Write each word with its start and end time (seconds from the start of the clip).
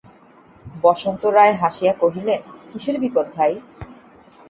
বসন্ত 0.83 1.21
রায় 1.37 1.55
হাসিয়া 1.61 1.93
কহিলেন, 1.93 2.41
কিসের 2.69 2.95
বিপদ 2.99 3.25
ভাই? 3.35 3.51